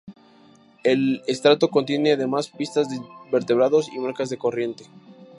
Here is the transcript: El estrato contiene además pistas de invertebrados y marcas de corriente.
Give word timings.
El 0.83 1.21
estrato 1.27 1.69
contiene 1.69 2.13
además 2.13 2.47
pistas 2.47 2.89
de 2.89 2.95
invertebrados 2.95 3.87
y 3.93 3.99
marcas 3.99 4.31
de 4.31 4.37
corriente. 4.39 4.85